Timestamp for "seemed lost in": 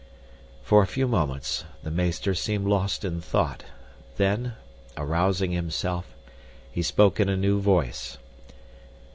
2.33-3.21